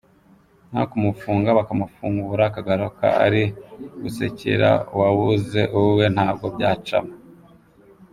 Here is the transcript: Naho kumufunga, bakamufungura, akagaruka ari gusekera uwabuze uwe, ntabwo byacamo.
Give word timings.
Naho 0.69 0.85
kumufunga, 0.91 1.49
bakamufungura, 1.57 2.43
akagaruka 2.47 3.05
ari 3.25 3.43
gusekera 4.01 4.69
uwabuze 4.93 5.61
uwe, 5.79 6.05
ntabwo 6.15 6.45
byacamo. 6.55 7.13